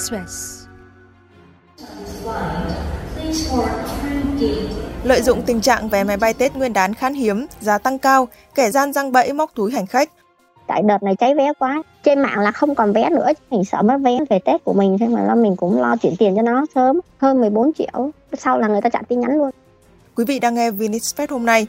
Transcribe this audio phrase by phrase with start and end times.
[0.00, 0.66] Express.
[5.04, 8.28] Lợi dụng tình trạng vé máy bay Tết Nguyên đán khan hiếm, giá tăng cao,
[8.54, 10.10] kẻ gian răng bẫy móc túi hành khách.
[10.66, 13.82] Tại đợt này cháy vé quá, trên mạng là không còn vé nữa, mình sợ
[13.82, 16.42] mất vé về Tết của mình, thế mà lo mình cũng lo chuyển tiền cho
[16.42, 19.50] nó sớm, hơn 14 triệu, sau là người ta chặn tin nhắn luôn.
[20.16, 21.66] Quý vị đang nghe Vinexpress hôm nay.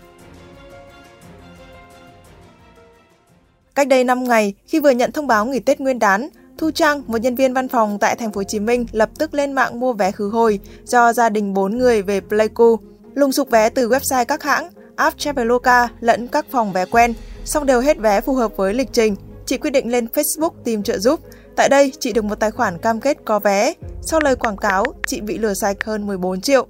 [3.76, 7.02] Cách đây 5 ngày, khi vừa nhận thông báo nghỉ Tết Nguyên đán, Thu Trang,
[7.08, 9.80] một nhân viên văn phòng tại thành phố Hồ Chí Minh lập tức lên mạng
[9.80, 12.78] mua vé khứ hồi cho gia đình 4 người về Pleiku.
[13.14, 17.14] Lùng sục vé từ website các hãng, app Traveloka lẫn các phòng vé quen,
[17.46, 19.16] xong đều hết vé phù hợp với lịch trình.
[19.46, 21.20] Chị quyết định lên Facebook tìm trợ giúp.
[21.56, 23.74] Tại đây, chị được một tài khoản cam kết có vé.
[24.02, 26.68] Sau lời quảng cáo, chị bị lừa sạch hơn 14 triệu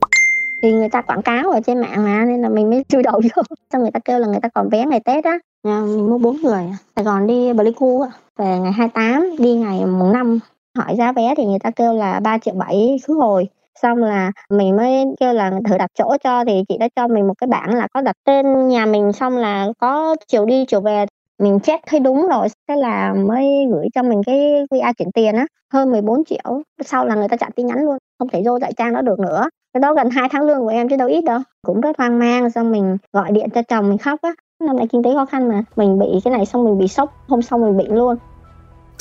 [0.62, 3.22] thì người ta quảng cáo ở trên mạng mà nên là mình mới chui đầu
[3.24, 3.44] vô
[3.74, 6.38] xong người ta kêu là người ta còn vé ngày tết á mình mua bốn
[6.42, 6.64] người
[6.96, 8.06] sài gòn đi pleiku
[8.42, 10.40] về ngày 28 đi ngày mùng 5
[10.78, 13.48] hỏi giá vé thì người ta kêu là 3 triệu 7 khứ hồi.
[13.82, 17.28] Xong là mình mới kêu là thử đặt chỗ cho, thì chị đã cho mình
[17.28, 20.82] một cái bảng là có đặt tên nhà mình, xong là có chiều đi chiều
[20.82, 21.06] về.
[21.40, 25.36] Mình check thấy đúng rồi, thế là mới gửi cho mình cái QR chuyển tiền
[25.36, 26.62] á, hơn 14 triệu.
[26.86, 29.20] Sau là người ta chặn tin nhắn luôn, không thể vô tại trang đó được
[29.20, 29.50] nữa.
[29.74, 31.40] Cái đó gần 2 tháng lương của em chứ đâu ít đâu.
[31.68, 34.34] Cũng rất hoang mang, xong mình gọi điện cho chồng mình khóc á.
[34.64, 37.14] Năm nay kinh tế khó khăn mà, mình bị cái này xong mình bị sốc,
[37.28, 38.18] hôm sau mình bệnh luôn.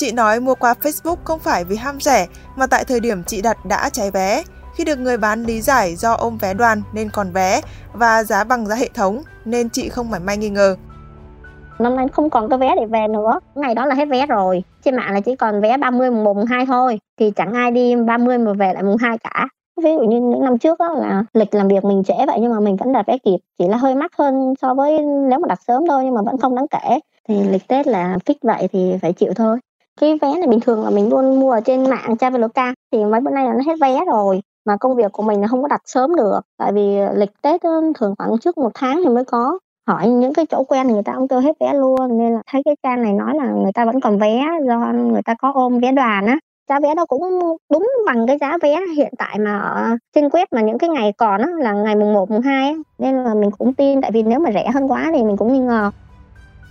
[0.01, 3.41] Chị nói mua qua Facebook không phải vì ham rẻ, mà tại thời điểm chị
[3.41, 4.43] đặt đã cháy vé.
[4.75, 7.61] Khi được người bán lý giải do ôm vé đoàn nên còn vé
[7.93, 10.75] và giá bằng giá hệ thống nên chị không mảy may nghi ngờ.
[11.79, 13.39] Năm nay không còn cái vé để về nữa.
[13.55, 14.63] Ngày đó là hết vé rồi.
[14.85, 16.99] Trên mạng là chỉ còn vé 30 mùng 1 mùng 2 thôi.
[17.19, 19.47] Thì chẳng ai đi 30 mà về lại mùng 2 cả
[19.83, 22.51] ví dụ như những năm trước đó là lịch làm việc mình trễ vậy nhưng
[22.51, 24.99] mà mình vẫn đặt vé kịp chỉ là hơi mắc hơn so với
[25.29, 28.17] nếu mà đặt sớm thôi nhưng mà vẫn không đáng kể thì lịch tết là
[28.25, 29.57] fix vậy thì phải chịu thôi
[30.01, 33.21] cái vé này bình thường là mình luôn mua ở trên mạng Traveloka thì mấy
[33.21, 35.67] bữa nay là nó hết vé rồi mà công việc của mình là không có
[35.67, 39.25] đặt sớm được tại vì lịch tết ờ, thường khoảng trước một tháng thì mới
[39.25, 42.33] có hỏi những cái chỗ quen thì người ta cũng kêu hết vé luôn nên
[42.33, 45.35] là thấy cái trang này nói là người ta vẫn còn vé do người ta
[45.41, 46.37] có ôm vé đoàn á
[46.69, 47.21] giá vé đó cũng
[47.71, 51.13] đúng bằng cái giá vé hiện tại mà ở trên web mà những cái ngày
[51.17, 52.75] còn á, là ngày mùng 1, mùng 2 á.
[52.97, 55.53] nên là mình cũng tin tại vì nếu mà rẻ hơn quá thì mình cũng
[55.53, 55.91] nghi ngờ.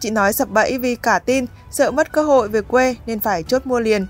[0.00, 3.43] Chị nói sập bẫy vì cả tin, sợ mất cơ hội về quê nên phải
[3.43, 4.06] chốt mua liền.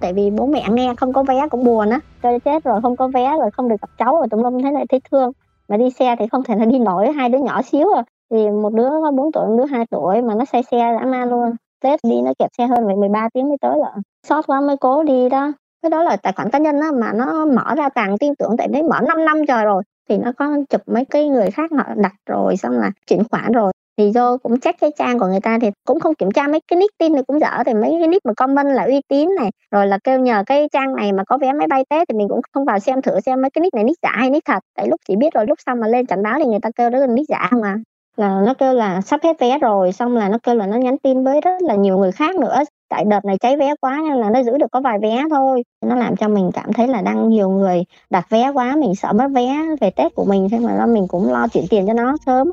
[0.00, 2.96] Tại vì bố mẹ nghe không có vé cũng buồn á, chơi chết rồi không
[2.96, 5.32] có vé rồi không được gặp cháu rồi tụi lâm thấy này thấy thương.
[5.68, 8.02] Mà đi xe thì không thể là đi nổi hai đứa nhỏ xíu à.
[8.30, 11.06] Thì một đứa có 4 tuổi, một đứa 2 tuổi mà nó say xe dã
[11.06, 11.56] man luôn.
[11.82, 14.76] Tết đi nó kẹt xe hơn vậy 13 tiếng mới tới lận sót quá mới
[14.76, 15.52] cố đi đó
[15.82, 18.56] cái đó là tài khoản cá nhân á mà nó mở ra càng tin tưởng
[18.58, 21.70] tại đấy mở 5 năm trời rồi thì nó có chụp mấy cái người khác
[21.78, 25.26] họ đặt rồi xong là chuyển khoản rồi thì do cũng check cái trang của
[25.26, 27.74] người ta thì cũng không kiểm tra mấy cái nick tin này cũng dở thì
[27.74, 30.96] mấy cái nick mà comment là uy tín này, rồi là kêu nhờ cái trang
[30.96, 33.42] này mà có vé máy bay tết thì mình cũng không vào xem thử xem
[33.42, 34.58] mấy cái nick này nick giả hay nick thật.
[34.76, 36.90] Tại lúc chỉ biết rồi, lúc sau mà lên cảnh báo thì người ta kêu
[36.90, 37.78] đó là nick giả không à
[38.16, 40.98] là nó kêu là sắp hết vé rồi, xong là nó kêu là nó nhắn
[40.98, 42.58] tin với rất là nhiều người khác nữa.
[42.88, 45.62] Tại đợt này cháy vé quá nên là nó giữ được có vài vé thôi.
[45.86, 49.12] Nó làm cho mình cảm thấy là đang nhiều người đặt vé quá, mình sợ
[49.12, 52.16] mất vé về tết của mình, thế mà mình cũng lo chuyển tiền cho nó
[52.26, 52.50] sớm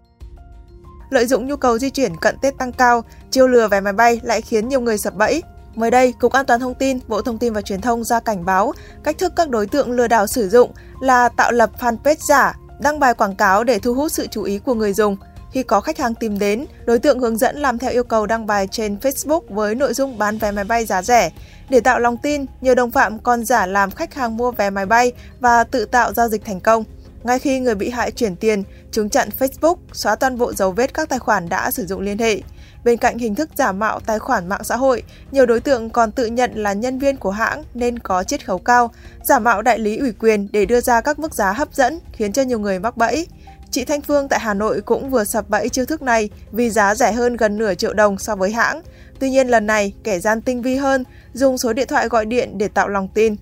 [1.09, 4.19] lợi dụng nhu cầu di chuyển cận Tết tăng cao, chiêu lừa vé máy bay
[4.23, 5.43] lại khiến nhiều người sập bẫy.
[5.75, 8.45] Mới đây, Cục An toàn Thông tin, Bộ Thông tin và Truyền thông ra cảnh
[8.45, 10.71] báo cách thức các đối tượng lừa đảo sử dụng
[11.01, 14.59] là tạo lập fanpage giả, đăng bài quảng cáo để thu hút sự chú ý
[14.59, 15.17] của người dùng–
[15.51, 18.47] khi có khách hàng tìm đến, đối tượng hướng dẫn làm theo yêu cầu đăng
[18.47, 21.31] bài trên Facebook với nội dung bán vé máy bay giá rẻ.
[21.69, 24.85] Để tạo lòng tin, nhiều đồng phạm còn giả làm khách hàng mua vé máy
[24.85, 26.83] bay và tự tạo giao dịch thành công.
[27.23, 30.93] Ngay khi người bị hại chuyển tiền, chúng chặn Facebook, xóa toàn bộ dấu vết
[30.93, 32.41] các tài khoản đã sử dụng liên hệ.
[32.83, 36.11] Bên cạnh hình thức giả mạo tài khoản mạng xã hội, nhiều đối tượng còn
[36.11, 38.91] tự nhận là nhân viên của hãng nên có chiết khấu cao,
[39.23, 42.33] giả mạo đại lý ủy quyền để đưa ra các mức giá hấp dẫn khiến
[42.33, 43.27] cho nhiều người mắc bẫy.
[43.71, 46.95] Chị Thanh Phương tại Hà Nội cũng vừa sập bẫy chiêu thức này vì giá
[46.95, 48.81] rẻ hơn gần nửa triệu đồng so với hãng.
[49.19, 51.03] Tuy nhiên lần này, kẻ gian tinh vi hơn,
[51.33, 53.35] dùng số điện thoại gọi điện để tạo lòng tin.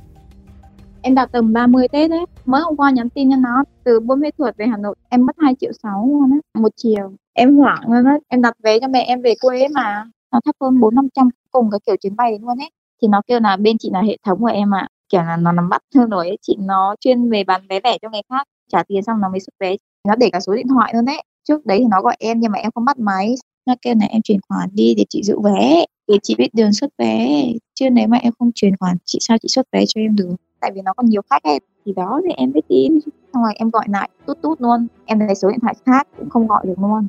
[1.01, 4.19] Em đặt tầm 30 Tết đấy, mới hôm qua nhắn tin cho nó từ Buôn
[4.19, 7.13] Mê Thuột về Hà Nội, em mất 2 triệu 6 luôn á, một chiều.
[7.33, 10.55] Em hoảng luôn á, em đặt vé cho mẹ em về quê mà, nó thấp
[10.61, 12.69] hơn 4 500 cùng cái kiểu chuyến bay luôn ấy.
[13.01, 14.87] Thì nó kêu là bên chị là hệ thống của em ạ, à.
[15.09, 16.37] kiểu là nó nắm bắt hơn rồi ấy.
[16.41, 19.39] chị nó chuyên về bán vé lẻ cho người khác trả tiền xong nó mới
[19.39, 19.75] xuất vé.
[20.07, 22.51] Nó để cả số điện thoại luôn đấy trước đấy thì nó gọi em nhưng
[22.51, 23.35] mà em không bắt máy.
[23.65, 26.73] Nó kêu này em chuyển khoản đi để chị giữ vé để chị biết đường
[26.73, 30.01] xuất vé chứ nếu mà em không chuyển khoản chị sao chị xuất vé cho
[30.01, 30.35] em được?
[30.59, 32.99] Tại vì nó còn nhiều khách ấy thì đó thì em biết tin.
[33.33, 34.87] Xong rồi em gọi lại tút tút luôn.
[35.05, 37.07] Em lấy số điện thoại khác cũng không gọi được luôn.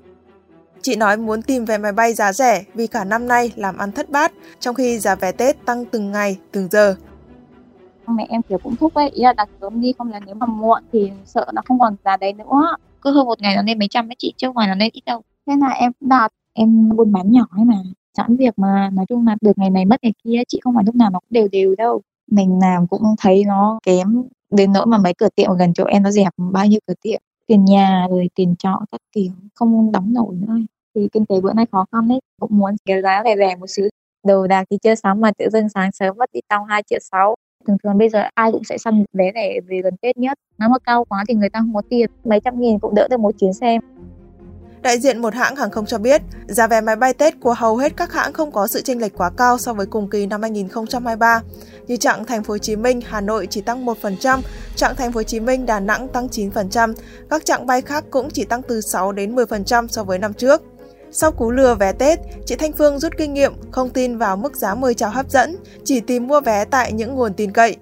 [0.83, 3.93] Chị nói muốn tìm vé máy bay giá rẻ vì cả năm nay làm ăn
[3.93, 6.95] thất bát, trong khi giá vé Tết tăng từng ngày, từng giờ.
[8.06, 10.47] mẹ em kiểu cũng thúc ấy ý là đặt sớm đi không là nếu mà
[10.47, 12.77] muộn thì sợ nó không còn giá đấy nữa.
[13.03, 14.91] Cứ hơn một ngày nó lên mấy trăm mấy chị chứ không phải nó lên
[14.93, 15.23] ít đâu.
[15.47, 17.77] Thế là em đặt em buôn bán nhỏ ấy mà.
[18.17, 20.85] Sẵn việc mà nói chung là được ngày này mất ngày kia chị không phải
[20.85, 24.87] lúc nào nó cũng đều đều đâu mình làm cũng thấy nó kém đến nỗi
[24.87, 28.07] mà mấy cửa tiệm gần chỗ em nó dẹp bao nhiêu cửa tiệm, tiền nhà
[28.11, 30.55] rồi tiền trọ các kiểu, không đóng nổi nữa.
[30.95, 33.67] Thì kinh tế bữa nay khó khăn đấy, cũng muốn cái giá rẻ rẻ một
[33.69, 33.89] xíu.
[34.27, 36.99] Đồ đạc thì chưa sắm mà tự dưng sáng sớm mất đi tăng hai triệu
[37.13, 37.35] sáu.
[37.67, 40.39] Thường thường bây giờ ai cũng sẽ săn vé rẻ về gần Tết nhất.
[40.59, 42.11] Nếu mà cao quá thì người ta không có tiền.
[42.25, 43.79] Mấy trăm nghìn cũng đỡ được một chuyến xe.
[44.83, 47.77] Đại diện một hãng hàng không cho biết, giá vé máy bay Tết của hầu
[47.77, 50.43] hết các hãng không có sự chênh lệch quá cao so với cùng kỳ năm
[50.43, 51.43] 2023.
[51.87, 54.41] Như chặng Thành phố Hồ Chí Minh, Hà Nội chỉ tăng 1%,
[54.77, 56.95] chặng Thành phố Hồ Chí Minh, Đà Nẵng tăng 9%,
[57.31, 60.63] các chặng bay khác cũng chỉ tăng từ 6 đến 10% so với năm trước.
[61.11, 64.57] Sau cú lừa vé Tết, chị Thanh Phương rút kinh nghiệm, không tin vào mức
[64.57, 67.77] giá mời chào hấp dẫn, chỉ tìm mua vé tại những nguồn tin cậy.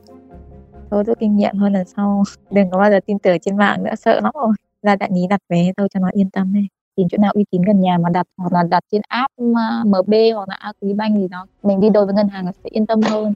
[0.90, 3.84] Tôi rút kinh nghiệm hơn lần sau, đừng có bao giờ tin tưởng trên mạng
[3.84, 4.54] nữa, sợ lắm rồi.
[4.82, 7.44] Ra đại lý đặt vé thôi cho nó yên tâm đi tìm chỗ nào uy
[7.50, 11.16] tín gần nhà mà đặt hoặc là đặt trên app à, MB hoặc là Agribank
[11.16, 13.34] gì đó mình đi đôi với ngân hàng sẽ yên tâm hơn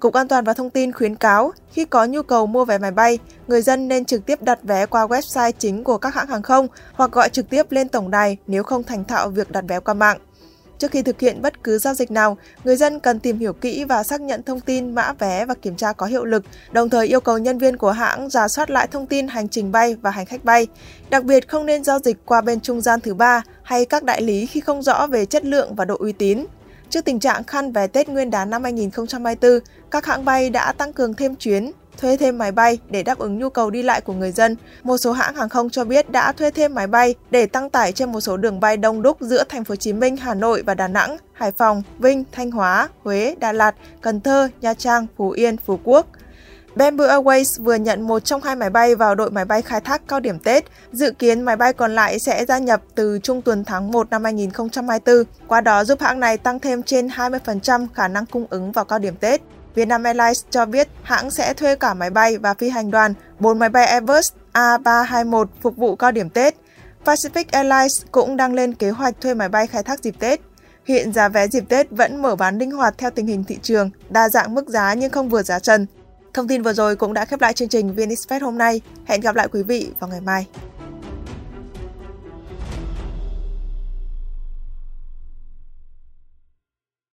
[0.00, 2.90] Cục An toàn và Thông tin khuyến cáo khi có nhu cầu mua vé máy
[2.90, 3.18] bay,
[3.48, 6.66] người dân nên trực tiếp đặt vé qua website chính của các hãng hàng không
[6.94, 9.94] hoặc gọi trực tiếp lên tổng đài nếu không thành thạo việc đặt vé qua
[9.94, 10.18] mạng.
[10.80, 13.84] Trước khi thực hiện bất cứ giao dịch nào, người dân cần tìm hiểu kỹ
[13.84, 17.06] và xác nhận thông tin mã vé và kiểm tra có hiệu lực, đồng thời
[17.06, 20.10] yêu cầu nhân viên của hãng giả soát lại thông tin hành trình bay và
[20.10, 20.66] hành khách bay.
[21.10, 24.22] Đặc biệt không nên giao dịch qua bên trung gian thứ ba hay các đại
[24.22, 26.44] lý khi không rõ về chất lượng và độ uy tín.
[26.90, 29.58] Trước tình trạng khăn vé Tết Nguyên đán năm 2024,
[29.90, 33.38] các hãng bay đã tăng cường thêm chuyến, thuê thêm máy bay để đáp ứng
[33.38, 34.56] nhu cầu đi lại của người dân.
[34.82, 37.92] Một số hãng hàng không cho biết đã thuê thêm máy bay để tăng tải
[37.92, 40.62] trên một số đường bay đông đúc giữa thành phố Hồ Chí Minh, Hà Nội
[40.62, 45.06] và Đà Nẵng, Hải Phòng, Vinh, Thanh Hóa, Huế, Đà Lạt, Cần Thơ, Nha Trang,
[45.16, 46.06] Phú Yên, Phú Quốc.
[46.74, 50.08] Bamboo Airways vừa nhận một trong hai máy bay vào đội máy bay khai thác
[50.08, 50.64] cao điểm Tết.
[50.92, 54.24] Dự kiến máy bay còn lại sẽ gia nhập từ trung tuần tháng 1 năm
[54.24, 58.84] 2024, qua đó giúp hãng này tăng thêm trên 20% khả năng cung ứng vào
[58.84, 59.40] cao điểm Tết.
[59.74, 63.58] Vietnam Airlines cho biết hãng sẽ thuê cả máy bay và phi hành đoàn 4
[63.58, 66.54] máy bay Airbus A321 phục vụ cao điểm Tết.
[67.04, 70.40] Pacific Airlines cũng đang lên kế hoạch thuê máy bay khai thác dịp Tết.
[70.84, 73.90] Hiện giá vé dịp Tết vẫn mở bán linh hoạt theo tình hình thị trường,
[74.08, 75.86] đa dạng mức giá nhưng không vượt giá trần.
[76.34, 78.80] Thông tin vừa rồi cũng đã khép lại chương trình VN Express hôm nay.
[79.04, 80.46] Hẹn gặp lại quý vị vào ngày mai.